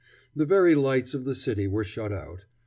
The 0.35 0.47
very 0.47 0.73
lights 0.73 1.13
of 1.13 1.25
the 1.25 1.35
city 1.35 1.67
were 1.67 1.83
shut 1.83 2.11
out. 2.11 2.47